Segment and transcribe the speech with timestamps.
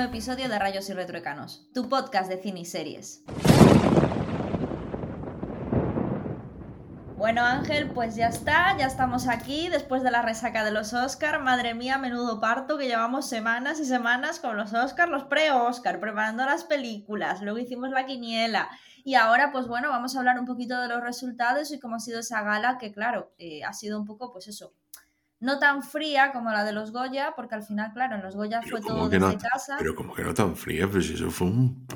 [0.00, 3.22] Episodio de Rayos y Retroecanos, tu podcast de cine y series.
[7.16, 11.42] Bueno Ángel, pues ya está, ya estamos aquí después de la resaca de los Oscar.
[11.42, 16.44] Madre mía, menudo parto que llevamos semanas y semanas con los Oscar, los pre-Oscar, preparando
[16.44, 18.70] las películas, luego hicimos la quiniela
[19.04, 22.00] y ahora pues bueno, vamos a hablar un poquito de los resultados y cómo ha
[22.00, 24.74] sido esa gala que claro, eh, ha sido un poco pues eso,
[25.40, 28.60] no tan fría como la de los Goya, porque al final, claro, en los Goya
[28.62, 29.76] fue todo desde casa.
[29.78, 31.86] Pero como que no tan fría, pues eso fue un...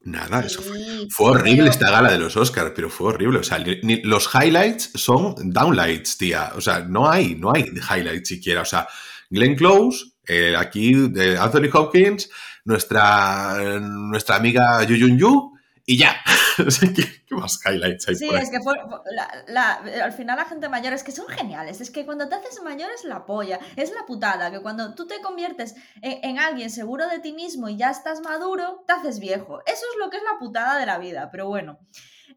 [0.00, 3.40] Nada, eso fue, horrible esta gala de los Oscars, pero fue horrible.
[3.40, 3.62] O sea,
[4.04, 6.52] los highlights son downlights, tía.
[6.54, 8.62] O sea, no hay, no hay highlights siquiera.
[8.62, 8.88] O sea,
[9.28, 12.30] Glenn Close, eh, aquí de Anthony Hopkins,
[12.64, 15.57] nuestra, nuestra amiga Yu Yun Yu,
[15.88, 16.16] y ya.
[17.26, 21.12] ¿Qué, más highlights hay Sí, es que fue, al final la gente mayor es que
[21.12, 21.80] son geniales.
[21.80, 24.50] Es que cuando te haces mayor es la polla, es la putada.
[24.50, 28.84] Que cuando tú te conviertes en, alguien seguro de ti mismo y ya estás maduro,
[28.86, 29.60] te haces viejo.
[29.64, 31.30] Eso es lo que es la putada de la vida.
[31.32, 31.78] Pero bueno.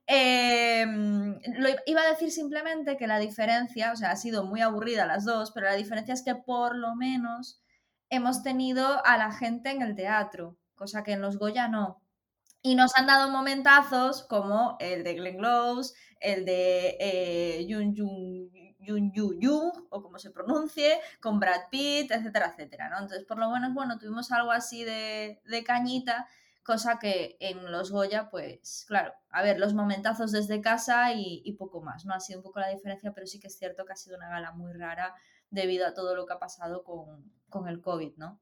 [0.07, 5.05] Em, lo iba a decir simplemente que la diferencia, o sea, ha sido muy aburrida
[5.05, 7.61] las dos, pero la diferencia es que por lo menos
[8.09, 12.02] hemos tenido a la gente en el teatro, cosa que en los Goya no.
[12.62, 19.12] Y nos han dado momentazos como el de Glenn Close, el de eh, Yun Yun
[19.12, 23.00] Yu o como se pronuncie, con Brad Pitt, etcétera, etcétera, ¿no?
[23.00, 26.28] Entonces, por lo menos, bueno, tuvimos algo así de, de cañita,
[26.64, 31.53] cosa que en los Goya, pues, claro, a ver, los momentazos desde casa y, y,
[31.53, 32.14] poco más, ¿no?
[32.14, 34.30] Ha sido un poco la diferencia, pero sí que es cierto que ha sido una
[34.30, 35.14] gala muy rara
[35.50, 38.40] debido a todo lo que ha pasado con, con el COVID, ¿no?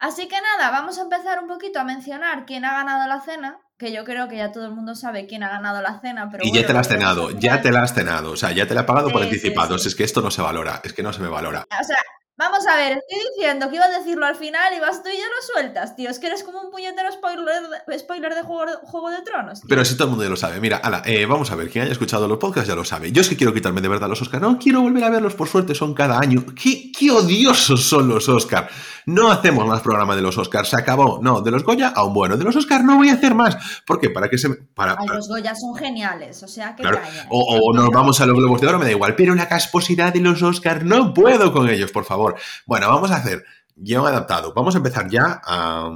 [0.00, 3.58] Así que nada, vamos a empezar un poquito a mencionar quién ha ganado la cena,
[3.76, 6.42] que yo creo que ya todo el mundo sabe quién ha ganado la cena, pero...
[6.42, 8.74] Y ya te la has cenado, ya te la has cenado, o sea, ya te
[8.74, 11.20] la he pagado por anticipado, es que esto no se valora, es que no se
[11.20, 11.66] me valora.
[11.78, 11.96] O sea,
[12.40, 15.18] Vamos a ver, estoy diciendo que iba a decirlo al final y vas tú y
[15.18, 16.08] ya lo sueltas, tío.
[16.08, 17.62] Es que eres como un puñetero spoiler,
[17.98, 19.60] spoiler de Juego, de Tronos.
[19.68, 20.58] Pero si todo el mundo ya lo sabe.
[20.58, 23.12] Mira, ala, eh, vamos a ver, quien haya escuchado los podcasts ya lo sabe.
[23.12, 24.40] Yo es que quiero quitarme de verdad los Oscars.
[24.40, 26.46] No quiero volver a verlos, por suerte son cada año.
[26.56, 28.72] ¿Qué, qué odiosos son los Oscars?
[29.06, 31.20] No hacemos más programa de los Oscars, se acabó.
[31.22, 32.36] No, de los Goya aún bueno.
[32.36, 33.56] De los Oscars no voy a hacer más.
[33.86, 34.10] ¿Por qué?
[34.10, 34.50] Para que se.
[34.50, 36.82] Para, Los Goya son geniales, o sea que.
[37.28, 39.14] O, o, nos vamos a los Globos de Oro, me da igual.
[39.16, 42.36] Pero la casposidad de los Oscars no puedo con ellos, por favor.
[42.66, 43.44] Bueno, vamos a hacer
[43.80, 44.52] guion adaptado.
[44.54, 45.90] Vamos a empezar ya a,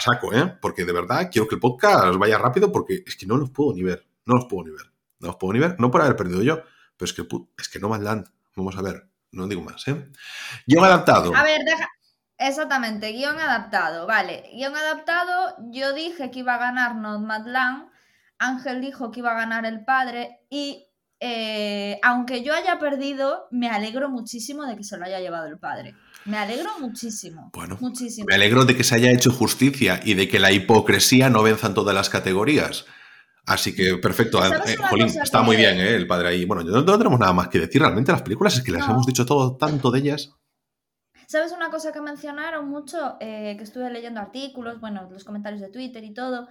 [0.00, 0.56] saco, ¿eh?
[0.60, 3.74] Porque de verdad quiero que el podcast vaya rápido porque es que no los puedo
[3.74, 4.06] ni ver.
[4.26, 4.92] No los puedo ni ver.
[5.18, 5.76] No los puedo ni ver.
[5.78, 6.62] No por haber perdido yo,
[6.96, 7.26] pero es que,
[7.58, 8.26] es que no Land.
[8.56, 9.06] Vamos a ver.
[9.32, 10.10] No digo más, ¿eh?
[10.66, 11.34] Guión adaptado.
[11.34, 11.88] A ver, deja.
[12.40, 14.06] Exactamente, guion adaptado.
[14.06, 15.56] Vale, guion adaptado.
[15.70, 17.90] Yo dije que iba a ganar Nomadland.
[18.38, 20.40] Ángel dijo que iba a ganar el padre.
[20.48, 20.86] Y
[21.20, 25.58] eh, aunque yo haya perdido, me alegro muchísimo de que se lo haya llevado el
[25.58, 25.94] padre.
[26.24, 27.50] Me alegro muchísimo.
[27.52, 28.24] Bueno, muchísimo.
[28.26, 31.66] me alegro de que se haya hecho justicia y de que la hipocresía no venza
[31.66, 32.86] en todas las categorías.
[33.44, 34.42] Así que perfecto.
[34.42, 36.46] Eh, Jolín, está muy bien eh, el padre ahí.
[36.46, 37.82] Bueno, no, tenemos nada más que decir.
[37.82, 40.30] Realmente las películas es que las hemos dicho todo, tanto de ellas.
[41.30, 43.16] ¿Sabes una cosa que mencionaron mucho?
[43.20, 46.48] Eh, que estuve leyendo artículos, bueno, los comentarios de Twitter y todo.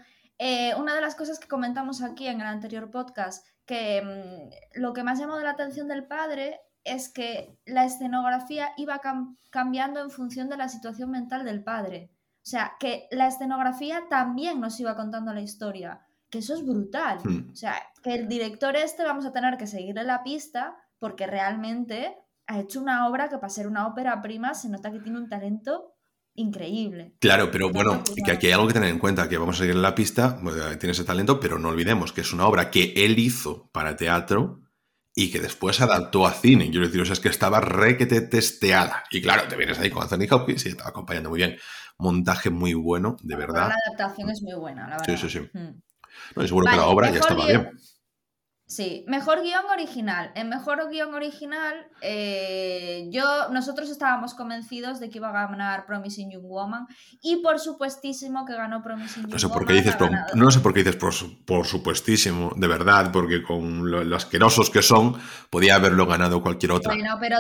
[0.78, 5.04] una de las cosas que comentamos aquí en el anterior podcast, que mm, lo que
[5.04, 9.02] más llamó la atención del padre es que la escenografía iba
[9.50, 12.10] cambiando en función de la situación mental del padre.
[12.38, 16.00] O sea, que la escenografía también nos iba contando la historia.
[16.30, 17.20] Que eso es brutal.
[17.22, 17.50] Hmm.
[17.52, 22.18] O sea, que el director este vamos a tener que seguirle la pista porque realmente
[22.50, 25.30] ha hecho una obra que para ser una ópera prima se nota que tiene un
[25.30, 25.94] talento
[26.34, 27.14] increíble.
[27.20, 29.76] Claro, pero bueno, que aquí hay algo que tener en cuenta, que vamos a seguir
[29.76, 30.40] la pista,
[30.80, 34.62] tiene ese talento, pero no olvidemos que es una obra que él hizo para teatro
[35.14, 36.72] y que después adaptó a cine.
[36.72, 39.04] Yo decir, o sea, es que estaba requete testeada.
[39.12, 41.58] Y claro, te vienes ahí con Anthony Hopkins y estaba acompañando muy bien.
[42.00, 43.70] Montaje muy bueno, de verdad.
[43.70, 45.06] La adaptación es muy buena, la verdad.
[45.06, 45.50] Sí, sí, sí.
[45.54, 45.82] Hmm.
[46.36, 47.70] No, seguro que la obra ya estaba bien.
[48.70, 50.32] Sí, mejor guion original.
[50.36, 56.30] En mejor guion original, eh, yo, nosotros estábamos convencidos de que iba a ganar Promising
[56.30, 56.86] Young Woman
[57.20, 59.58] y por supuestísimo que ganó Promising Young no sé Woman.
[59.58, 59.96] Por qué dices
[60.36, 65.18] no sé por qué dices por, supuestísimo, de verdad, porque con lo, asquerosos que son,
[65.50, 66.94] podía haberlo ganado cualquier otra.
[66.94, 67.38] Bueno, pero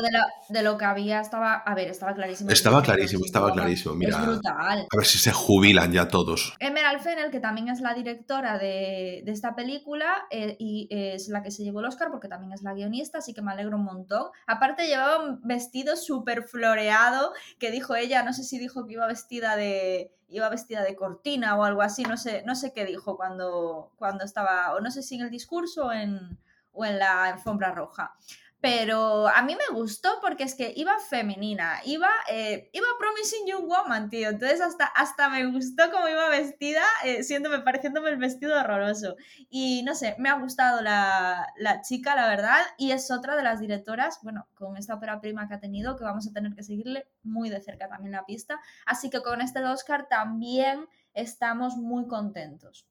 [0.49, 2.49] de lo, que había estaba, a ver, estaba clarísimo.
[2.49, 3.93] Estaba clarísimo, estaba clarísimo.
[3.93, 4.87] Mira, es brutal.
[4.91, 6.55] A ver si se jubilan ya todos.
[6.59, 11.43] Emerald Fennel, que también es la directora de, esta película eh, y eh, es la
[11.43, 13.85] que se llevó el Oscar porque también es la guionista, así que me alegro un
[13.85, 14.31] montón.
[14.47, 19.07] Aparte llevaba un vestido súper floreado que dijo ella, no sé si dijo que iba
[19.07, 23.17] vestida de iba vestida de cortina o algo así, no sé, no sé qué dijo
[23.17, 26.37] cuando, cuando estaba, o no sé si en el discurso o en,
[26.71, 28.15] o en la alfombra roja.
[28.61, 33.67] Pero a mí me gustó porque es que iba femenina, iba, eh, iba Promising Young
[33.67, 34.29] Woman, tío.
[34.29, 37.23] Entonces hasta, hasta me gustó cómo iba vestida, eh,
[37.63, 39.15] pareciéndome el vestido horroroso.
[39.49, 43.43] Y no sé, me ha gustado la, la, chica, la verdad, y es otra de
[43.43, 46.63] las directoras, bueno, con esta ópera prima que ha tenido, que vamos a tener que
[46.63, 48.59] seguirle muy de cerca también la pista.
[48.85, 52.87] Así que con este Oscar también estamos muy contentos.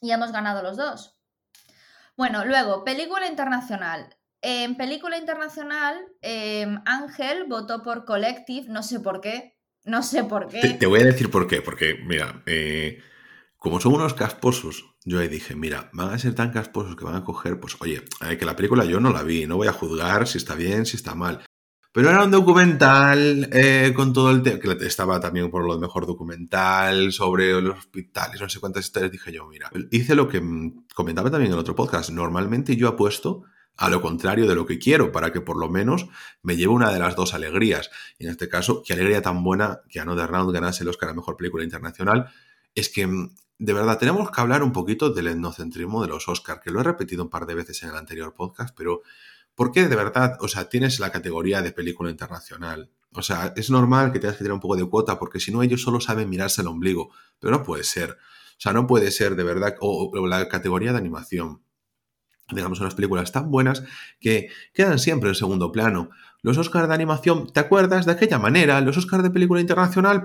[0.00, 1.16] Y hemos ganado los dos.
[2.16, 4.16] Bueno, luego, película internacional.
[4.42, 9.56] En película internacional, em, Ángel votó por Collective, no sé por qué.
[9.84, 10.76] No sé por qué.
[10.78, 13.00] Te, voy a decir por qué, porque, mira, eh,
[13.56, 17.16] como son unos casposos, yo ahí dije, mira, van a ser tan casposos que van
[17.16, 18.02] a coger, pues, oye,
[18.38, 20.96] que la película yo no la vi, no voy a juzgar si está bien, si
[20.96, 21.42] está mal.
[21.92, 26.06] Pero era un documental eh, con todo el tema, que estaba también por lo mejor
[26.06, 29.10] documental sobre los hospitales, no sé cuántas historias.
[29.10, 32.10] Dije yo, mira, hice lo que mm, comentaba también en otro podcast.
[32.10, 33.42] Normalmente yo apuesto
[33.80, 36.06] a lo contrario de lo que quiero, para que por lo menos
[36.42, 37.90] me lleve una de las dos alegrías.
[38.18, 41.14] Y en este caso, qué alegría tan buena que Another Round ganase el Oscar a
[41.14, 42.30] Mejor Película Internacional.
[42.74, 46.60] Es que, mm, de verdad, tenemos que hablar un poquito del etnocentrismo de los Oscars,
[46.60, 49.00] que lo he repetido un par de veces en el anterior podcast, pero
[49.54, 52.90] ¿por qué de verdad, o sea, tienes la categoría de película internacional?
[53.14, 55.62] O sea, es normal que tengas que tener un poco de cuota, porque si no,
[55.62, 58.10] ellos solo saben mirarse el ombligo, pero no puede ser.
[58.10, 61.62] O sea, no puede ser de verdad, o la categoría de animación
[62.54, 63.82] digamos, unas películas tan buenas
[64.20, 66.10] que quedan siempre en segundo plano.
[66.42, 68.80] Los Oscars de animación, ¿te acuerdas de aquella manera?
[68.80, 70.24] Los Oscars de película internacional,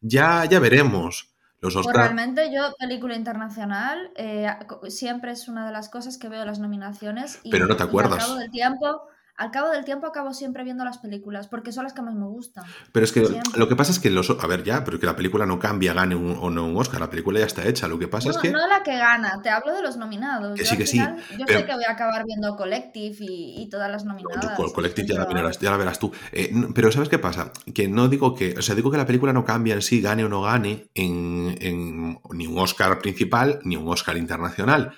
[0.00, 1.34] ya, ya veremos.
[1.60, 4.48] Los pues realmente yo, película internacional, eh,
[4.88, 7.40] siempre es una de las cosas que veo las nominaciones.
[7.42, 8.12] Y, Pero no te acuerdas.
[8.12, 9.02] al cabo del tiempo
[9.38, 12.26] al cabo del tiempo acabo siempre viendo las películas, porque son las que más me
[12.26, 12.64] gustan.
[12.90, 14.30] Pero es que lo que pasa es que los...
[14.30, 17.00] A ver, ya, pero que la película no cambia, gane un, o no un Oscar,
[17.00, 17.86] la película ya está hecha.
[17.86, 18.50] Lo que pasa es que...
[18.50, 20.58] No la que gana, te hablo de los nominados.
[20.58, 20.98] Que sí, que sí.
[20.98, 24.58] Yo sé que voy a acabar viendo Collective y, todas las nominadas.
[24.74, 26.12] Collective ya la, verás, ya la verás tú.
[26.32, 27.52] Eh, pero ¿sabes qué pasa?
[27.72, 28.56] Que no digo que...
[28.58, 31.56] O sea, digo que la película no cambia en sí, gane o no gane, en,
[31.60, 34.94] en ni un Oscar principal ni un Oscar internacional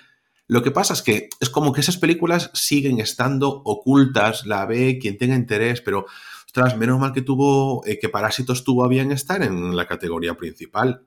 [0.51, 4.99] lo que pasa es que es como que esas películas siguen estando ocultas, la ve
[5.01, 6.07] quien tenga interés, pero,
[6.45, 10.35] ostras, menos mal que tuvo, eh, que Parásitos tuvo a bien estar en la categoría
[10.35, 11.05] principal.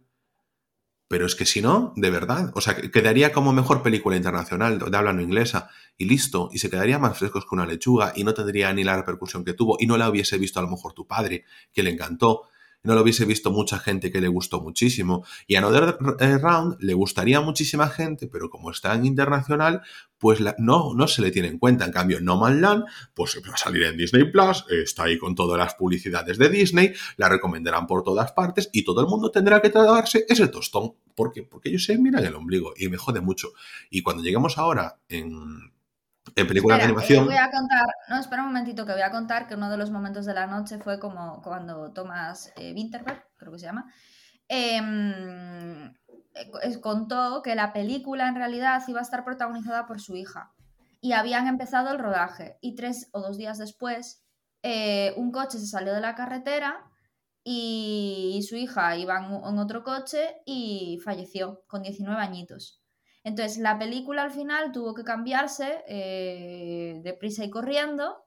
[1.09, 4.97] Pero es que si no, de verdad, o sea, quedaría como mejor película internacional de
[4.97, 5.69] habla no inglesa
[5.99, 8.97] y listo, y se quedaría más frescos que una lechuga y no tendría ni la
[8.97, 11.91] repercusión que tuvo y no la hubiese visto a lo mejor tu padre, que le
[11.91, 12.45] encantó
[12.85, 15.25] no lo hubiese visto mucha gente que le gustó muchísimo.
[15.47, 19.83] Y Another eh, Round le gustaría muchísima gente, pero como está en internacional,
[20.19, 21.87] pues no, no se le tiene en cuenta.
[21.87, 22.85] En cambio, No Man Land,
[23.15, 26.93] pues va a salir en Disney Plus, está ahí con todas las publicidades de Disney,
[27.17, 30.93] la recomendarán por todas partes y todo el mundo tendrá que tratarse ese tostón.
[31.15, 31.43] ¿Por qué?
[31.43, 33.53] Porque ellos se miran el ombligo y me jode mucho.
[33.89, 35.74] Y cuando lleguemos ahora en
[36.37, 37.27] en película de eh, animación.
[37.27, 39.91] voy a contar, no, espera un momentito que voy a contar que uno de los
[39.91, 43.93] momentos de la noche fue como cuando Thomas eh, Winterberg, creo que se llama,
[44.49, 45.93] em,
[46.35, 50.53] eh, contó que la película en realidad iba a estar protagonizada por su hija
[51.01, 54.23] y habían empezado el rodaje y tres o dos días después
[55.17, 56.91] un coche se salió de la carretera
[57.45, 62.84] y, su hija iba en otro coche y falleció con 19 añitos.
[63.25, 68.27] Entonces, la película al final tuvo que cambiarse eh, deprisa y corriendo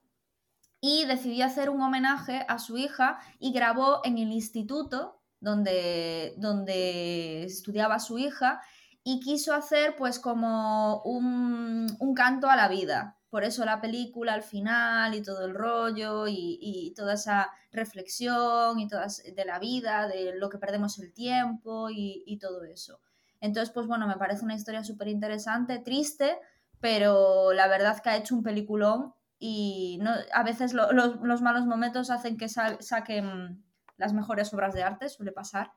[0.82, 7.44] y decidió hacer un homenaje a su hija y grabó en el instituto donde, donde
[7.44, 8.60] estudiaba su hija
[9.04, 13.20] y quiso hacer pues como un, canto a la vida.
[13.30, 18.88] Por eso la película al final y todo el rollo y, toda esa reflexión y
[18.88, 23.00] todas de la vida, de lo que perdemos el tiempo y todo eso.
[23.42, 26.40] Entonces, pues bueno, me parece una historia súper interesante, triste,
[26.80, 32.10] pero la verdad que ha hecho un peliculón y no, a veces los malos momentos
[32.10, 33.64] hacen que saquen
[33.98, 35.72] las mejores obras de arte, suele pasar.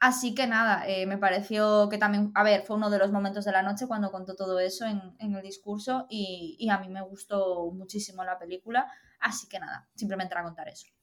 [0.00, 3.44] Así que nada, eh, me pareció que también, a ver, fue uno de los momentos
[3.44, 7.00] de la noche cuando contó todo eso en, el discurso y, y, a mí me
[7.00, 10.93] gustó muchísimo la película, así que nada, simplemente era contar eso.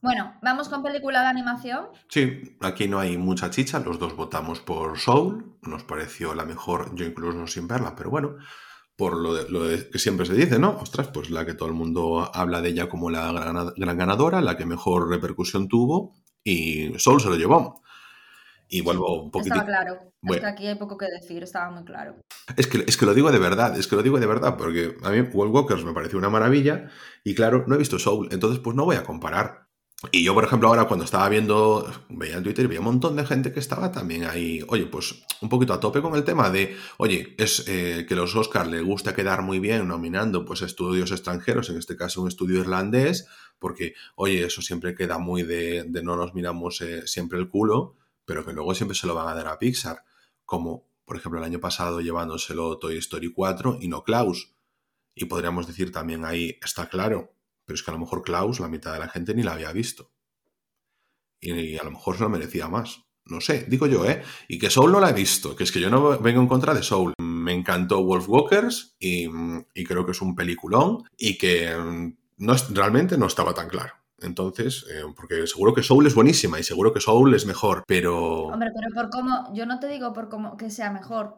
[0.00, 1.86] Bueno, vamos con película de animación.
[2.08, 6.94] Sí, aquí no hay mucha chicha, los dos votamos por Soul, nos pareció la mejor,
[6.94, 8.36] yo incluso sin verla, pero bueno,
[8.96, 9.34] por lo,
[9.90, 10.76] que siempre se dice, ¿no?
[10.78, 14.56] Ostras, pues la que todo el mundo habla de ella como la gran, ganadora, la
[14.56, 16.14] que mejor repercusión tuvo,
[16.44, 17.82] y Soul se lo llevó.
[18.70, 19.54] Y vuelvo un poquito.
[19.54, 20.12] Estaba claro.
[20.20, 20.46] Bueno.
[20.46, 22.16] aquí hay poco que decir, estaba muy claro.
[22.56, 24.96] Es que, es que lo digo de verdad, es que lo digo de verdad, porque
[25.02, 26.90] a mí World Walkers me pareció una maravilla
[27.24, 29.67] y claro, no he visto Soul, entonces pues no voy a comparar.
[30.12, 33.26] Y yo, por ejemplo, ahora cuando estaba viendo, veía en Twitter, veía un montón de
[33.26, 36.76] gente que estaba también ahí, oye, pues un poquito a tope con el tema de,
[36.98, 41.68] oye, es eh, que los Oscars les gusta quedar muy bien nominando pues estudios extranjeros,
[41.70, 43.26] en este caso un estudio irlandés,
[43.58, 47.96] porque, oye, eso siempre queda muy de, de no nos miramos eh, siempre el culo,
[48.24, 50.04] pero que luego siempre se lo van a dar a Pixar,
[50.44, 54.52] como por ejemplo el año pasado llevándoselo Toy Story 4 y no Klaus.
[55.16, 57.32] Y podríamos decir también ahí, está claro,
[57.68, 59.70] pero es que a lo mejor Klaus, la mitad de la gente ni la había
[59.72, 60.10] visto.
[61.38, 63.02] Y, a lo mejor se lo merecía más.
[63.26, 64.22] No sé, digo yo, ¿eh?
[64.48, 66.72] Y que Soul no la he visto, que es que yo no vengo en contra
[66.72, 67.12] de Soul.
[67.18, 69.26] Me encantó Wolfwalkers y,
[69.74, 73.92] y creo que es un peliculón y que mm, no, realmente no estaba tan claro.
[74.22, 78.44] Entonces, eh, porque seguro que Soul es buenísima y seguro que Soul es mejor, pero...
[78.44, 81.36] Hombre, pero por cómo, yo no te digo por cómo que sea mejor,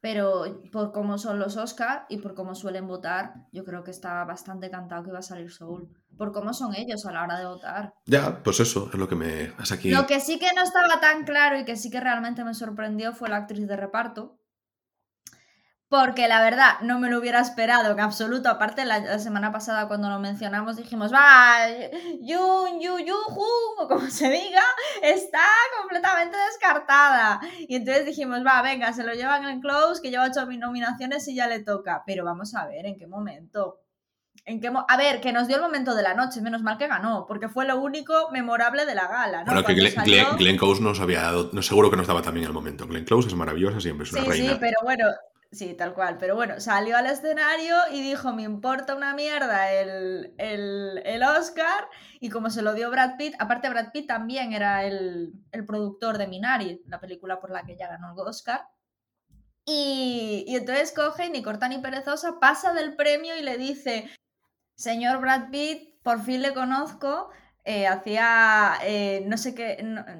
[0.00, 4.24] pero por cómo son los Oscar y por cómo suelen votar, yo creo que está
[4.24, 5.88] bastante cantado que iba a salir Soul.
[6.16, 7.94] Por cómo son ellos a la hora de votar.
[8.06, 9.90] Ya, pues eso es lo que me hace aquí.
[9.90, 13.12] Lo que sí que no estaba tan claro y que sí que realmente me sorprendió
[13.12, 14.38] fue la actriz de reparto,
[15.88, 18.50] porque la verdad no me lo hubiera esperado en absoluto.
[18.50, 21.66] Aparte, la, semana pasada cuando lo mencionamos dijimos, va,
[22.20, 23.16] Yun, Yu, Yu,
[23.78, 24.62] o como se diga,
[25.02, 25.44] está
[25.80, 27.40] completamente descartada.
[27.66, 31.34] Y entonces dijimos, va, venga, se lo llevan en Close, que lleva ocho nominaciones y
[31.34, 32.02] ya le toca.
[32.06, 33.80] Pero vamos a ver en qué momento.
[34.44, 36.86] ¿En qué a ver, que nos dio el momento de la noche, menos mal que
[36.86, 39.44] ganó, porque fue lo único memorable de la gala.
[39.44, 39.52] ¿no?
[39.52, 42.86] Bueno, que Glenn, Close nos había dado, no, seguro que nos daba también el momento.
[42.86, 44.52] Glenn Close es maravillosa, siempre es una sí, reina.
[44.52, 45.04] Sí, pero bueno,
[45.50, 46.18] Sí, tal cual.
[46.18, 51.88] Pero bueno, salió al escenario y dijo, me importa una mierda el, el, Oscar.
[52.20, 56.18] Y como se lo dio Brad Pitt, aparte Brad Pitt también era el, el, productor
[56.18, 58.68] de Minari, la película por la que ya ganó el Oscar.
[59.64, 64.10] Y, y entonces coge y ni corta ni perezosa, pasa del premio y le dice,
[64.76, 67.30] señor Brad Pitt, por fin le conozco,
[67.70, 69.76] eh, hacía, eh, no sé qué,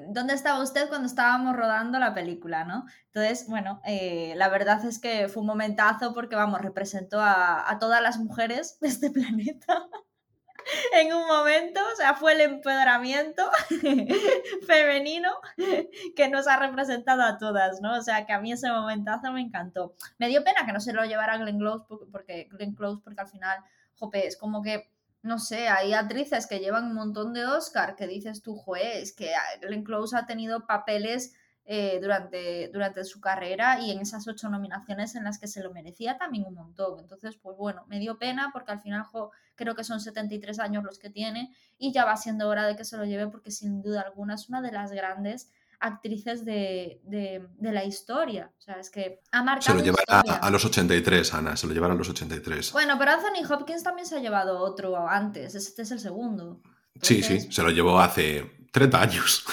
[0.09, 2.85] ¿dónde estaba usted cuando estábamos rodando la película, no?
[3.07, 7.79] Entonces, bueno, eh, la verdad es que fue un momentazo porque, vamos, representó a, a
[7.79, 9.87] todas las mujeres de este planeta
[10.93, 13.49] en un momento, o sea, fue el empoderamiento
[14.67, 15.31] femenino
[16.15, 17.97] que nos ha representado a todas, ¿no?
[17.97, 19.95] O sea, que a mí ese momentazo me encantó.
[20.19, 23.27] Me dio pena que no se lo llevara Glenn Close porque, Glenn Close, porque al
[23.27, 23.57] final,
[23.95, 28.07] jope, es como que no sé, hay actrices que llevan un montón de Oscar que
[28.07, 31.33] dices tú, joe, es que Glenn Close ha tenido papeles
[31.71, 35.71] eh, durante, durante su carrera y en esas ocho nominaciones en las que se lo
[35.71, 36.99] merecía también un montón.
[36.99, 39.03] Entonces, pues bueno, me dio pena porque al final
[39.53, 42.85] creo que son 73 años los que tiene y ya va siendo hora de que
[42.85, 47.01] se lo lleve porque sin duda alguna es una de las grandes actrices de,
[47.59, 48.51] la historia.
[48.57, 49.79] O sea, es que ha marcado.
[49.79, 52.71] Se lo llevará a, los 83, Ana, se lo llevará a los 83.
[52.73, 56.61] Bueno, pero Anthony Hopkins también se ha llevado otro antes, este es el segundo.
[57.01, 59.45] Sí, sí, se lo llevó hace 30 años.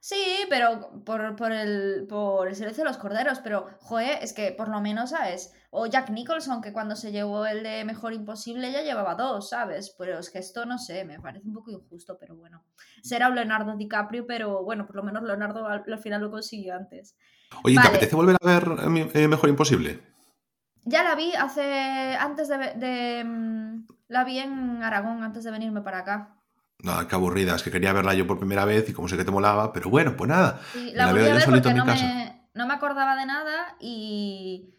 [0.00, 4.52] Sí, pero por, por, el, por el silencio de los corderos, pero, joe, es que
[4.52, 5.52] por lo menos, ¿sabes?
[5.78, 9.94] O Jack Nicholson, que cuando se llevó el de Mejor Imposible ya llevaba dos, ¿sabes?
[9.98, 12.64] Pero es que esto, no sé, me parece un poco injusto, pero bueno.
[13.02, 17.14] Será un Leonardo DiCaprio, pero bueno, por lo menos Leonardo al, final lo consiguió antes.
[17.62, 18.66] Oye, ¿te apetece volver a ver
[19.12, 20.00] eh, Mejor Imposible?
[20.84, 22.16] Ya la vi hace.
[22.18, 23.24] antes de, de.
[23.24, 26.38] Mm, La vi en Aragón antes de venirme para acá.
[26.78, 29.24] Nada, qué aburrida, es que quería verla yo por primera vez y como sé que
[29.24, 30.58] te molaba, pero bueno, pues nada.
[30.94, 32.04] la, veo yo solito en mi no casa.
[32.06, 34.75] Me, no me acordaba de nada y,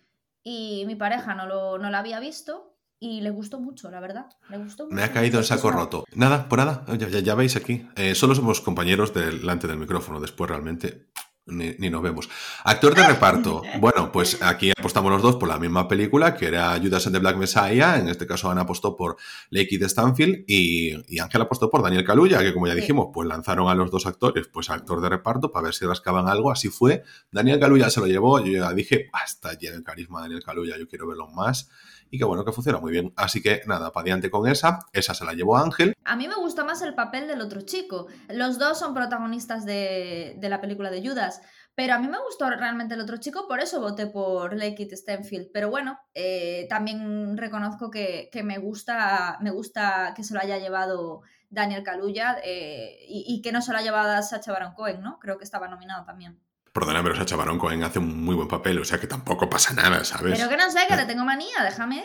[0.50, 4.27] y mi pareja no, lo, no la había visto y le gustó mucho, la verdad.
[4.50, 6.06] Le gustó Me ha caído el saco roto.
[6.16, 7.86] Nada, por nada, ya, ya, veis aquí.
[7.98, 11.10] Eh, solo somos compañeros delante del micrófono, después realmente
[11.48, 12.30] ni, nos vemos.
[12.63, 13.62] Actor de reparto.
[13.80, 17.20] Bueno, pues aquí apostamos los dos por la misma película, que era Judas and the
[17.20, 17.98] Black Messiah.
[17.98, 19.18] En este caso, Ana apostó por
[19.50, 23.27] Lakey de Stanfield y, y Ángel apostó por Daniel Kaluuya, que como ya dijimos, pues
[23.27, 26.51] lanzaron a los dos actores, pues actor de reparto, para ver si rascaban algo.
[26.51, 27.04] Así fue.
[27.32, 28.39] Daniel Kaluuya se lo llevó.
[28.39, 31.70] Yo ya dije, hasta lleno el carisma de Daniel Kaluuya, yo quiero verlo más
[32.10, 33.14] y que bueno, que funciona muy bien.
[33.16, 34.80] Así que nada, para adelante con esa.
[34.94, 35.94] Esa se la llevó Ángel.
[36.04, 38.08] A mí me gusta más el papel del otro chico.
[38.30, 41.42] Los dos son protagonistas de, de la película de Judas.
[41.78, 44.94] Pero a mí me gustó realmente el otro chico, por eso voté por Lake It
[44.94, 45.50] Stanfield.
[45.54, 50.58] Pero bueno, eh, también reconozco que, que, me, gusta, me gusta que se lo haya
[50.58, 51.22] llevado
[51.52, 55.20] Daniel Kaluuya eh, y, y, que no se lo haya llevado Sacha Baron Cohen, ¿no?
[55.20, 56.42] Creo que estaba nominado también.
[56.79, 59.74] Perdona, pero Sacha Baron Cohen hace un muy buen papel, o sea que tampoco pasa
[59.74, 60.38] nada, ¿sabes?
[60.38, 62.03] Pero que no sé, que le tengo manía, déjame.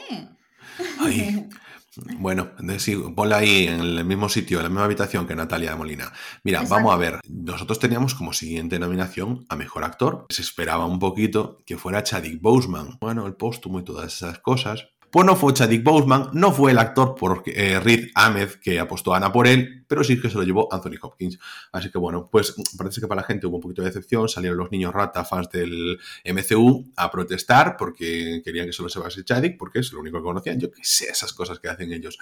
[0.99, 1.49] Ay,
[1.95, 5.77] Bueno, sí, ponla ahí en el mismo sitio, en la misma habitación que Natalia de
[5.77, 6.11] Molina.
[6.43, 7.21] Mira, vamos a ver.
[7.29, 10.25] Nosotros teníamos como siguiente nominación a mejor actor.
[10.31, 12.97] Se esperaba un poquito que fuera Chadwick Boseman.
[12.99, 14.89] Bueno, el póstumo y todas esas cosas.
[15.13, 19.13] Pues no fue Chadwick Boseman, no fue el actor por eh, Riz Ahmed que apostó
[19.13, 21.39] a Ana por él, pero sí que se lo llevó Anthony Hopkins.
[21.71, 24.57] Así que bueno, pues parece que para la gente hubo un poquito de decepción, salieron
[24.57, 29.59] los niños rata fans del MCU a protestar porque querían que solo se base Chadwick,
[29.59, 30.59] porque es lo único que conocían.
[30.59, 32.17] Yo qué sé, esas cosas que hacen ellos.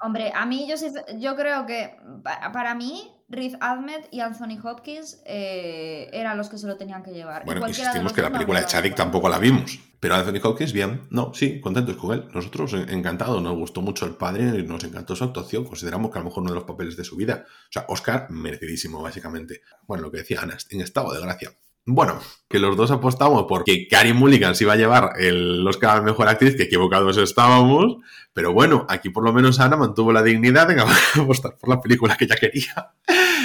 [0.00, 0.76] Hombre, a mí yo,
[1.18, 6.66] yo creo que para mí Riz Ahmed y Anthony Hopkins eh, eran los que se
[6.66, 7.44] lo tenían que llevar.
[7.44, 9.80] Bueno, insistimos que la película de Chadwick tampoco la vimos.
[9.98, 11.02] Pero Anthony Hopkins, bien.
[11.10, 12.28] No, sí, contentos con él.
[12.32, 13.42] Nosotros encantados.
[13.42, 15.64] Nos gustó mucho el padre, nos encantó su actuación.
[15.64, 17.44] Consideramos que a lo mejor uno de los papeles de su vida.
[17.46, 19.62] O sea, Oscar, merecidísimo, básicamente.
[19.86, 21.50] Bueno, lo que decía Ana, en estado de gracia.
[21.88, 26.02] Bueno, que los dos apostamos porque Carrie Mulligan se iba a llevar el Oscar a
[26.02, 27.98] Mejor Actriz, que equivocados estábamos,
[28.32, 30.80] pero bueno, aquí por lo menos Ana mantuvo la dignidad de
[31.22, 32.92] apostar por la película que ella quería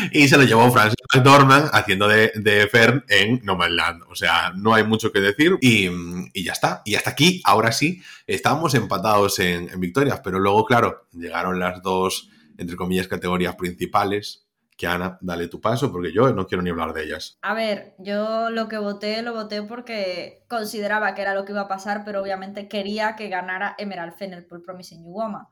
[0.11, 4.03] y se lo llevó Francis McDormand haciendo de, de Fern en No Man's Land.
[4.09, 5.89] O sea, no hay mucho que decir y,
[6.43, 6.81] ya está.
[6.85, 12.29] Y hasta aquí, ahora sí, estábamos empatados en, victorias, pero luego, claro, llegaron las dos,
[12.57, 16.93] entre comillas, categorías principales que Ana, dale tu paso, porque yo no quiero ni hablar
[16.93, 17.37] de ellas.
[17.43, 21.61] A ver, yo lo que voté, lo voté porque consideraba que era lo que iba
[21.61, 25.45] a pasar, pero obviamente quería que ganara Emerald Fennel por Promising You Woman.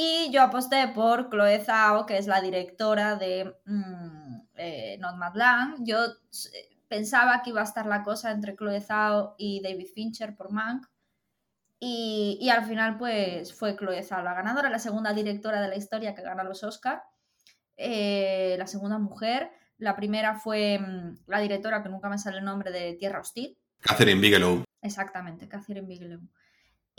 [0.00, 5.84] Y yo aposté por Chloe Zhao, que es la directora de mm, eh, Nomadland.
[5.84, 10.36] Yo eh, pensaba que iba a estar la cosa entre Chloe Zhao y David Fincher
[10.36, 10.86] por Mank.
[11.80, 15.76] Y, y, al final, pues fue Chloe Zhao la ganadora, la segunda directora de la
[15.76, 17.02] historia que gana los Oscars.
[17.76, 19.50] Eh, la segunda mujer.
[19.78, 23.58] La primera fue mm, la directora, que nunca me sale el nombre, de Tierra Hostil.
[23.80, 24.62] Catherine Bigelow.
[24.80, 26.20] Exactamente, Catherine Bigelow.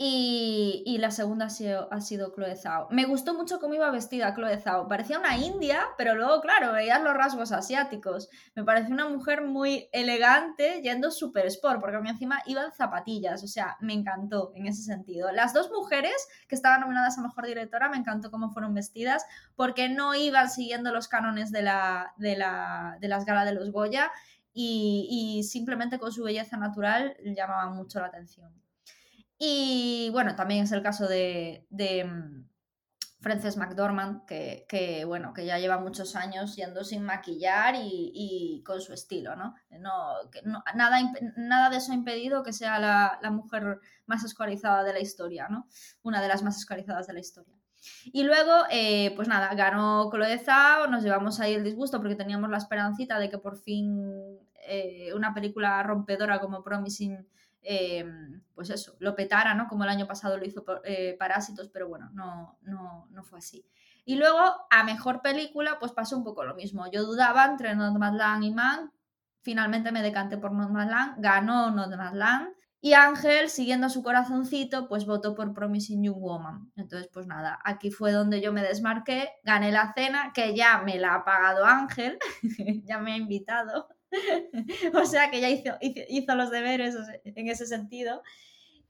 [0.02, 2.88] Y, la segunda ha sido, ha sido Chloe Zhao.
[2.90, 4.88] Me gustó mucho cómo iba vestida Chloe Zhao.
[4.88, 8.30] Parecía una india, pero luego, claro, veías los rasgos asiáticos.
[8.54, 13.44] Me pareció una mujer muy elegante yendo super sport, porque a mí encima iban zapatillas.
[13.44, 15.32] O sea, me encantó en ese sentido.
[15.32, 16.16] Las dos mujeres
[16.48, 20.92] que estaban nominadas a Mejor Directora, me encantó cómo fueron vestidas, porque no iban siguiendo
[20.92, 24.10] los cánones de, la, de, la, de las galas de los Goya
[24.54, 28.50] y, y simplemente con su belleza natural llamaban mucho la atención.
[29.42, 32.44] Y bueno, también es el caso de, mm,
[33.20, 38.92] Frances McDormand, que, bueno, que ya lleva muchos años yendo sin maquillar y, con su
[38.92, 39.54] estilo, ¿no?
[40.74, 40.98] nada,
[41.36, 45.66] nada de eso ha impedido que sea la, mujer más escolarizada de la historia, ¿no?
[46.02, 47.54] Una de las más escolarizadas de la historia.
[48.12, 52.50] Y luego, eh, pues nada, ganó Chloe Zhao, nos llevamos ahí el disgusto porque teníamos
[52.50, 57.26] la esperancita de que por fin eh, una película rompedora como Promising
[57.62, 59.68] Em, pues eso, lo petara, ¿no?
[59.68, 63.66] Como el año pasado lo hizo eh, Parásitos, pero bueno, no, no, no fue así.
[64.04, 64.38] Y luego,
[64.70, 66.90] a mejor película, pues pasó un poco lo mismo.
[66.90, 68.92] Yo dudaba entre Nomadland y Man,
[69.42, 72.48] finalmente me decanté por Nomadland, ganó Nomadland.
[72.82, 76.72] Y Ángel, siguiendo su corazoncito, pues votó por Promising Young Woman.
[76.76, 80.98] Entonces, pues nada, aquí fue donde yo me desmarqué, gané la cena, que ya me
[80.98, 82.18] la ha pagado Ángel,
[82.84, 83.88] ya me ha invitado.
[84.94, 88.22] o sea que ya hizo, hizo, los deberes en ese sentido.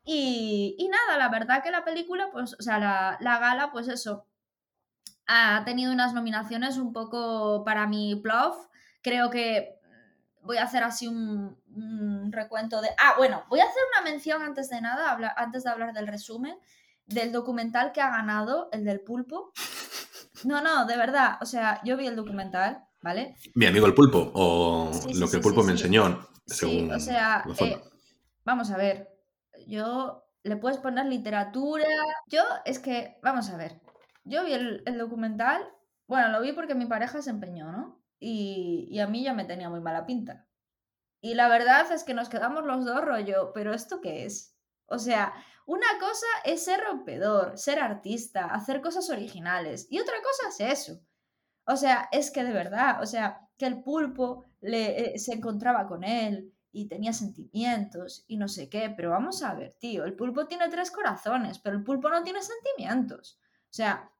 [0.04, 4.26] Y, nada, la verdad que la película, pues, o sea, la, gala, pues eso,
[5.26, 8.56] ha tenido unas nominaciones un poco para mi plof.
[9.02, 9.78] Creo que
[10.42, 11.58] voy a hacer así un,
[12.32, 12.88] recuento de...
[12.98, 16.56] Ah, bueno, voy a hacer una mención antes de nada, antes de hablar del resumen,
[17.06, 19.52] del documental que ha ganado, el del pulpo.
[20.42, 23.36] No, no, de verdad, o sea, yo vi el documental ¿vale?
[23.54, 26.28] Mi amigo el pulpo, o lo que el pulpo me enseñó.
[26.46, 27.80] Según o sea, eh,
[28.44, 29.08] vamos a ver,
[29.66, 31.86] yo le puedes poner literatura.
[32.26, 33.80] Yo es que, vamos a ver,
[34.24, 35.62] yo vi el, documental,
[36.06, 38.02] bueno, lo vi porque mi pareja se empeñó, ¿no?
[38.18, 40.46] Y, y, a mí ya me tenía muy mala pinta.
[41.22, 44.56] Y la verdad es que nos quedamos los dos rollo, pero ¿esto qué es?
[44.86, 45.32] O sea,
[45.66, 51.00] una cosa es ser rompedor, ser artista, hacer cosas originales, y otra cosa es eso.
[51.70, 55.86] O sea, es que de verdad, o sea, que el pulpo le, eh, se encontraba
[55.86, 60.14] con él y tenía sentimientos y no sé qué, pero vamos a ver, tío, el
[60.14, 63.38] pulpo tiene tres corazones, pero el pulpo no tiene sentimientos.
[63.64, 64.10] O sea,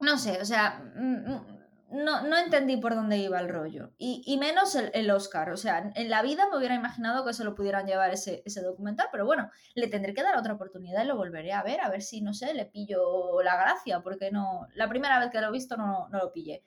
[0.00, 3.92] no sé, o sea, mm, mm, no, no entendí por dónde iba el rollo.
[3.98, 5.50] Y, menos el, Oscar.
[5.50, 8.62] O sea, en la vida me hubiera imaginado que se lo pudieran llevar ese, ese,
[8.62, 11.90] documental, pero bueno, le tendré que dar otra oportunidad y lo volveré a ver, a
[11.90, 15.48] ver si, no sé, le pillo la gracia, porque no, la primera vez que lo
[15.48, 16.64] he visto no, no lo pillé.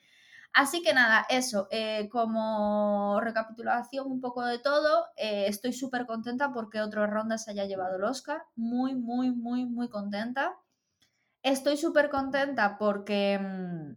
[0.53, 6.53] Así que nada, eso, eh, como recapitulación un poco de todo, eh, estoy súper contenta
[6.53, 10.55] porque otra ronda se haya llevado el Oscar, muy, muy, muy, muy contenta.
[11.41, 13.95] Estoy súper contenta porque, mm,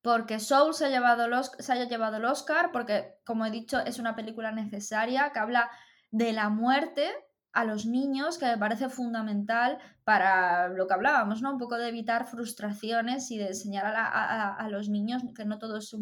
[0.00, 4.14] porque Soul se, ha se haya llevado el Oscar, porque como he dicho es una
[4.14, 5.70] película necesaria que habla
[6.12, 7.12] de la muerte
[7.54, 11.52] a los niños, que me parece fundamental para lo que hablábamos, ¿no?
[11.52, 15.96] Un poco de evitar frustraciones y de enseñar a, los niños que no todo es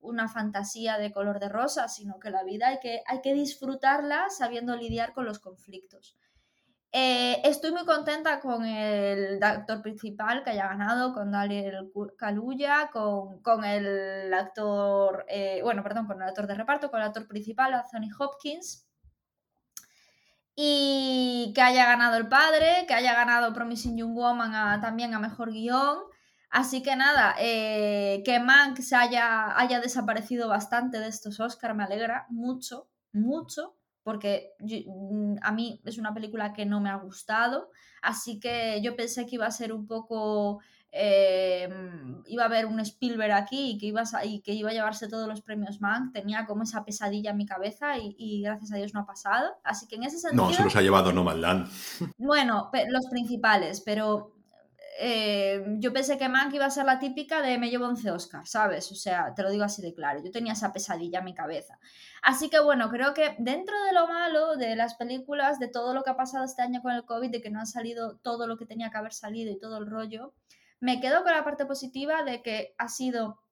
[0.00, 5.12] una fantasía de color de rosa, sino que la vida hay que, disfrutarla sabiendo lidiar
[5.12, 6.16] con los conflictos.
[6.90, 13.42] Eh, estoy muy contenta con el actor principal que haya ganado, con Daniel Kaluuya, con,
[13.42, 17.74] con el actor, eh, bueno, perdón, con el actor de reparto, con el actor principal,
[17.74, 18.87] Anthony Hopkins.
[20.60, 25.52] Y que haya ganado el padre, que haya ganado Promising Young Woman también a mejor
[25.52, 25.98] guion.
[26.50, 31.84] Así que nada, eh, que Mank se haya, haya desaparecido bastante de estos Oscars me
[31.84, 37.70] alegra mucho, mucho porque mm, a mí es una película que no me ha gustado,
[38.00, 40.60] así que yo pensé que iba a ser un poco...
[40.90, 41.68] Eh,
[42.26, 45.08] iba a haber un Spielberg aquí y que, iba a, y que iba a llevarse
[45.08, 48.94] todos los premios Mank, tenía como esa pesadilla en mi cabeza y, gracias a Dios
[48.94, 49.50] no ha pasado.
[49.64, 50.48] Así que en ese sentido...
[50.48, 51.68] No, se los ha llevado Nomadland.
[52.18, 54.32] Bueno, los principales, pero
[55.00, 58.50] eh, yo pensé que Mank iba a ser la típica de me llevo 11 Oscars,
[58.50, 58.90] ¿sabes?
[58.90, 61.78] O sea, te lo digo así de claro, yo tenía esa pesadilla en mi cabeza.
[62.20, 66.02] Así que bueno, creo que dentro de lo malo de las películas, de todo lo
[66.02, 68.56] que ha pasado este año con el COVID, de que no ha salido todo lo
[68.56, 70.34] que tenía que haber salido y todo el rollo,
[70.80, 73.42] me quedo con la parte positiva de que ha sido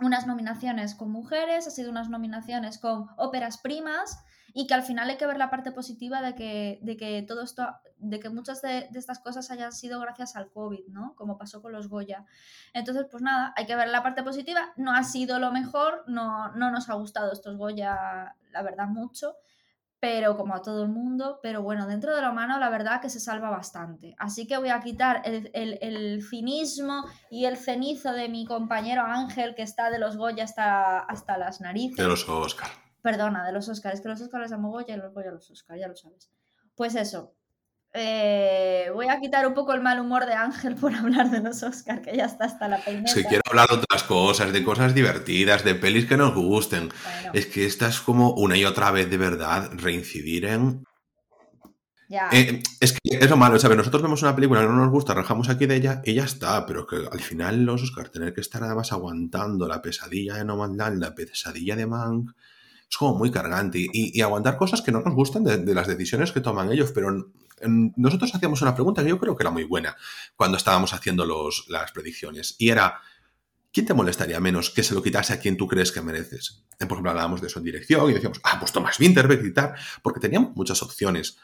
[0.00, 5.10] unas nominaciones con mujeres, ha sido unas nominaciones con óperas primas y que al final
[5.10, 8.62] hay que ver la parte positiva de que, de que todo esto, de que muchas
[8.62, 11.14] de, estas cosas hayan sido gracias al COVID, ¿no?
[11.16, 12.24] Como pasó con los Goya.
[12.72, 14.72] Entonces, pues nada, hay que ver la parte positiva.
[14.76, 19.36] No ha sido lo mejor, no, no nos ha gustado estos Goya, la verdad, mucho
[20.04, 23.08] pero como a todo el mundo, pero bueno, dentro de lo humano la verdad que
[23.08, 24.14] se salva bastante.
[24.18, 29.54] Así que voy a quitar el, el, cinismo y el cenizo de mi compañero Ángel,
[29.54, 31.96] que está de los Goya hasta, hasta las narices.
[31.96, 32.68] De los Oscar.
[33.00, 35.50] Perdona, de los Oscars, es que los Oscars los amo Goya y los Goya los
[35.50, 36.30] Oscar, ya lo sabes.
[36.74, 37.34] Pues eso,
[37.96, 41.62] eh, voy a quitar un poco el mal humor de Ángel por hablar de los
[41.62, 43.08] Oscars, que ya está hasta la peineta.
[43.08, 46.90] Es que quiero hablar de otras cosas, de cosas divertidas, de pelis que nos gusten.
[47.32, 50.84] Es que esta es como una y otra vez de verdad reincidir en...
[52.08, 52.28] Ya.
[52.32, 53.78] Eh, es que es lo malo, ¿sabes?
[53.78, 56.66] Nosotros vemos una película que no nos gusta, rajamos aquí de ella y ya está,
[56.66, 60.44] pero que al final los Oscars tener que estar nada más aguantando la pesadilla de
[60.44, 62.30] No Man's la pesadilla de Mank,
[62.88, 66.30] es como muy cargante y, aguantar cosas que no nos gustan de, de, las decisiones
[66.30, 67.08] que toman ellos, pero
[67.62, 69.96] nosotros hacíamos una pregunta que yo creo que era muy buena
[70.36, 73.00] cuando estábamos haciendo los, las predicciones y era,
[73.72, 76.64] ¿quién te molestaría menos que se lo quitase a quien tú crees que mereces?
[76.78, 79.74] Por ejemplo, hablábamos de eso en dirección y decíamos, ah, pues Tomás Winterberg y tal,
[80.02, 81.38] porque teníamos muchas opciones.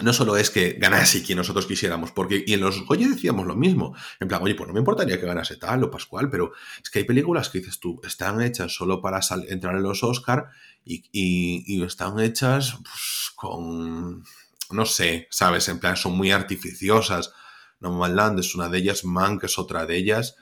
[0.00, 3.54] No solo es que ganase quien nosotros quisiéramos, porque y en los Goya decíamos lo
[3.54, 3.94] mismo.
[4.20, 7.00] En plan, oye, pues no me importaría que ganase tal o Pascual, pero es que
[7.00, 10.48] hay películas que dices tú, están hechas solo para entrar en los Oscar
[10.82, 14.24] y, están hechas pues, con
[14.72, 15.68] no sé, ¿sabes?
[15.68, 17.32] En plan, son muy artificiosas.
[17.80, 20.36] No Land es una de ellas, Mank es otra de ellas.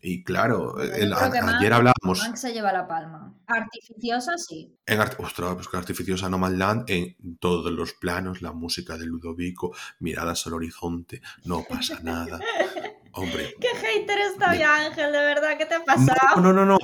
[0.00, 2.20] Y claro, ayer hablábamos.
[2.20, 3.34] Mank se lleva la palma.
[3.46, 4.76] Artificiosa, sí.
[4.86, 9.74] En Ostras, pues que artificiosa No Land en todos los planos, la música de Ludovico,
[9.98, 12.38] miradas al horizonte, no pasa nada.
[13.12, 13.56] Hombre.
[13.60, 16.36] Qué hater está Ángel, de verdad, ¿qué te ha pasado?
[16.36, 16.78] No, no, no, no.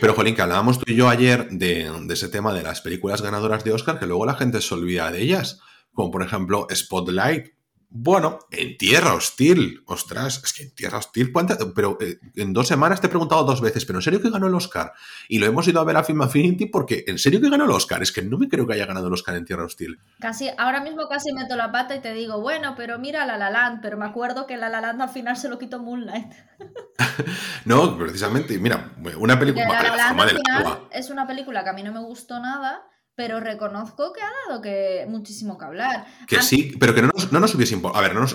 [0.00, 3.20] Pero, Jolín, que hablábamos tú y yo ayer de, de ese tema de las películas
[3.20, 5.60] ganadoras de Oscar, que luego la gente se olvida de ellas
[5.94, 7.54] como por ejemplo Spotlight.
[7.96, 9.84] Bueno, en Tierra Hostil.
[9.86, 11.32] Ostras, es que en Tierra Hostil.
[11.76, 14.48] Pero eh, en dos semanas te he preguntado dos veces, ¿pero en serio que ganó
[14.48, 14.92] el Oscar?
[15.28, 17.70] Y lo hemos ido a ver a Film Affinity porque ¿en serio que ganó el
[17.70, 18.02] Oscar?
[18.02, 20.00] Es que no me creo que haya ganado el Oscar en Tierra Hostil.
[20.18, 23.50] Casi, ahora mismo casi meto la pata y te digo, bueno, pero mira La La
[23.50, 26.32] Land, pero me acuerdo que La La Land al final se lo quitó Moonlight.
[27.64, 29.66] no, precisamente, mira, una película...
[29.68, 34.30] La es una película que a mí no me gustó nada pero reconozco que ha
[34.48, 36.06] dado que muchísimo que hablar.
[36.26, 38.26] Que sí, pero que no nos, no nos hubiese A ver, no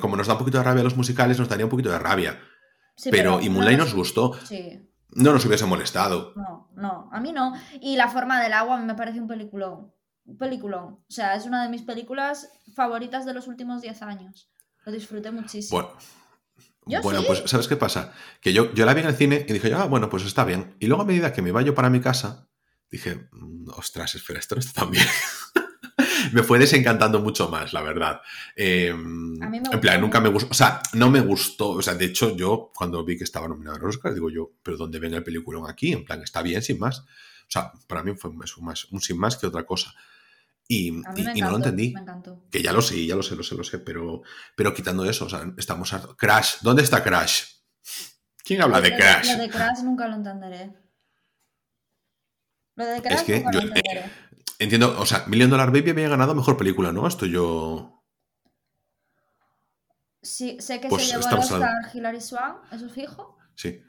[0.00, 2.38] como nos da un poquito de rabia los musicales, nos daría un poquito de rabia.
[3.10, 4.34] pero, y Moonlight nos, gustó.
[4.44, 4.90] Sí.
[5.10, 6.32] No nos hubiese molestado.
[6.34, 7.54] No, no, a mí no.
[7.80, 9.92] Y La forma del agua me parece un peliculón.
[10.24, 10.84] Un peliculón.
[10.84, 14.50] O sea, es una de mis películas favoritas de los últimos 10 años.
[14.84, 15.80] Lo disfruté muchísimo.
[15.80, 18.12] Bueno, bueno, pues ¿sabes qué pasa?
[18.40, 20.76] Que yo, yo la vi en el cine y dije, ah, bueno, pues está bien.
[20.80, 22.48] Y luego a medida que me iba yo para mi casa,
[22.90, 25.06] dije, mm, ostras, espera, esto no está tan bien.
[26.32, 28.20] me fue desencantando mucho más, la verdad.
[28.54, 32.36] Em, en plan, nunca me gustó, o sea, no me gustó, o sea, de hecho
[32.36, 35.68] yo cuando vi que estaba nominado a Oscar, digo yo, pero ¿dónde ven el peliculón
[35.68, 35.92] aquí?
[35.92, 37.00] En plan, está bien, sin más.
[37.00, 39.94] O sea, para mí fue un, más, un sin más que otra cosa.
[40.68, 41.94] Y, no lo entendí.
[42.50, 44.22] Que ya lo sé, ya lo sé, lo sé, lo sé, pero,
[44.56, 46.02] pero quitando eso, o sea, estamos a...
[46.16, 47.44] Crash, ¿dónde está Crash?
[48.42, 49.36] ¿Quién habla de Crash?
[49.36, 50.72] De Crash nunca lo entenderé.
[52.76, 54.10] Lo de Crash es que yo, eh,
[54.58, 57.08] entiendo, o sea, Million Dollar Baby había ganado mejor película, ¿no?
[57.08, 58.04] Esto yo.
[60.22, 63.38] Sí, sé que se pues llevó el Oscar Hilary Swan, eso es fijo.
[63.54, 63.80] Sí.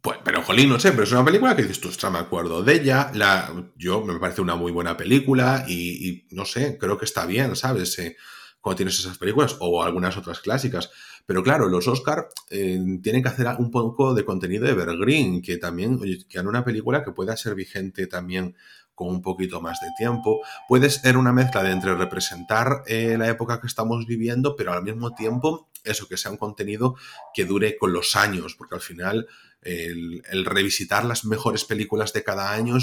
[0.00, 2.74] Pues, pero jolín, no sé, pero es una película que dices tú, me acuerdo de
[2.74, 3.10] ella.
[3.14, 7.56] La, yo me parece una muy buena película y, no sé, creo que está bien,
[7.56, 7.98] ¿sabes?
[7.98, 8.16] Eh,
[8.60, 10.90] cuando tienes esas películas o algunas otras clásicas.
[11.26, 16.00] Pero claro, los Oscar eh, tienen que hacer un poco de contenido evergreen, que también,
[16.28, 18.54] que una película que pueda ser vigente también
[18.94, 20.40] con un poquito más de tiempo.
[20.68, 24.82] Puede ser una mezcla de entre representar eh, la época que estamos viviendo, pero al
[24.82, 26.96] mismo tiempo eso, que sea un contenido
[27.34, 29.28] que dure con los años, porque al final
[29.62, 32.76] el, revisitar las mejores películas de cada año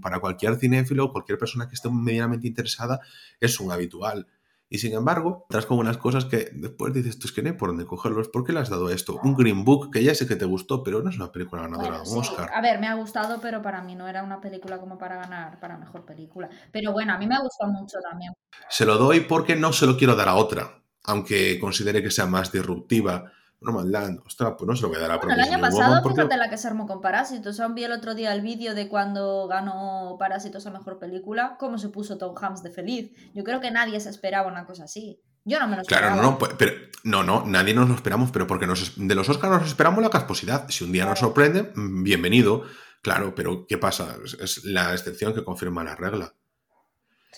[0.00, 3.00] para cualquier cinéfilo, cualquier persona que esté medianamente interesada,
[3.40, 4.26] es un habitual.
[4.70, 7.56] Y sin embargo, estás con unas cosas que después dices, tú es que no hay
[7.56, 8.28] por dónde cogerlos.
[8.28, 9.18] ¿Por qué le has dado esto?
[9.22, 12.02] Un Green Book que ya sé que te gustó, pero no es una película ganadora
[12.02, 12.50] de un Oscar.
[12.54, 15.58] A ver, me ha gustado, pero para mí no era una película como para ganar
[15.58, 16.50] para mejor película.
[16.70, 18.32] Pero bueno, a mí me gustó mucho también.
[18.68, 22.26] Se lo doy porque no se lo quiero dar a otra, aunque considere que sea
[22.26, 25.60] más disruptiva Nomadland, ostras, pues no se lo voy a dar a bueno, El año
[25.60, 27.58] pasado, fíjate la que se armó con Parásitos.
[27.58, 31.78] Aún vi el otro día el vídeo de cuando ganó Parásitos a mejor película, cómo
[31.78, 33.12] se puso Tom Hanks de feliz.
[33.34, 35.20] Yo creo que nadie se esperaba una cosa así.
[35.44, 36.12] Yo no me lo esperaba.
[36.12, 36.72] Claro, no, no, pues, pero,
[37.04, 40.10] no, no, nadie nos lo esperamos, pero porque nos, de los Oscars nos esperamos la
[40.10, 40.68] casposidad.
[40.68, 42.64] Si un día nos sorprende, mm, bienvenido.
[43.02, 44.16] Claro, pero ¿qué pasa?
[44.40, 46.34] Es la excepción que confirma la regla.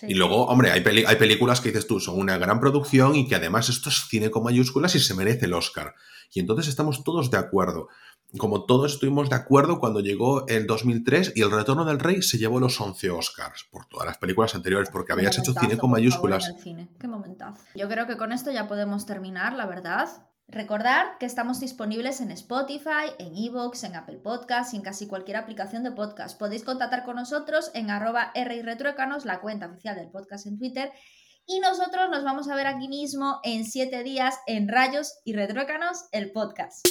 [0.01, 3.35] Y luego, hombre, hay, hay, películas que dices tú, son una gran producción y que
[3.35, 5.93] además esto es cine con mayúsculas y se merece el Oscar.
[6.33, 7.87] Y entonces estamos todos de acuerdo.
[8.37, 12.37] Como todos estuvimos de acuerdo cuando llegó el 2003 y El Retorno del Rey se
[12.37, 16.53] llevó los 11 Oscars por todas las películas anteriores, porque habías hecho cine con mayúsculas.
[16.63, 17.61] Qué momentazo.
[17.75, 20.07] Yo creo que con esto ya podemos terminar, la verdad.
[20.51, 25.37] Recordar que estamos disponibles en Spotify, en Evox, en Apple Podcasts y en casi cualquier
[25.37, 26.37] aplicación de podcast.
[26.37, 30.91] Podéis contactar con nosotros en arroba retruécanos, la cuenta oficial del podcast en Twitter.
[31.47, 36.09] Y nosotros nos vamos a ver aquí mismo en siete días en Rayos y Retruécanos,
[36.11, 36.85] el podcast.